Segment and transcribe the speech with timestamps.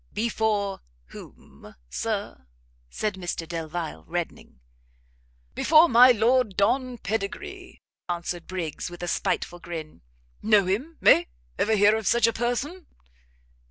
[0.13, 2.47] "Before whom, Sir?"
[2.89, 4.59] said Mr Delvile, reddening.
[5.53, 10.01] "Before my Lord Don Pedigree," answered Briggs, with a spiteful grin,
[10.41, 10.97] "know him?
[11.03, 11.25] eh?
[11.59, 12.87] ever hear of such a person?"